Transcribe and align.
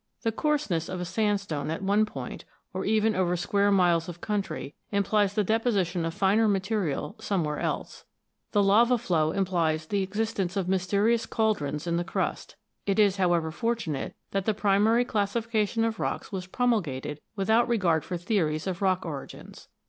The 0.23 0.31
coarseness 0.31 0.89
of 0.89 0.99
a 0.99 1.05
sandstone 1.05 1.69
at 1.69 1.83
one 1.83 2.07
point, 2.07 2.43
or 2.73 2.85
even 2.85 3.13
over 3.15 3.37
square 3.37 3.69
miles 3.69 4.09
of 4.09 4.19
country, 4.19 4.73
implies 4.91 5.35
the 5.35 5.43
deposition 5.43 6.05
of 6.05 6.13
finer 6.15 6.47
material 6.47 7.15
somewhere 7.19 7.59
else. 7.59 8.03
The 8.51 8.63
lava 8.63 8.97
flow 8.97 9.31
implies 9.31 9.85
the 9.85 10.01
existence 10.01 10.57
of 10.57 10.67
mysterious 10.67 11.27
cauldrons 11.27 11.85
in 11.85 11.97
the 11.97 12.03
crust. 12.03 12.55
It 12.87 12.97
is, 12.97 13.17
however, 13.17 13.51
fortunate 13.51 14.15
that 14.31 14.45
the 14.45 14.55
primary 14.55 15.05
classification 15.05 15.83
of 15.85 15.99
rocks 15.99 16.31
was 16.31 16.47
promulgated 16.47 17.21
without 17.35 17.67
regard 17.67 18.03
for 18.03 18.17
theories 18.17 18.65
of 18.65 18.81
rock 18.81 19.05
origins. 19.05 19.67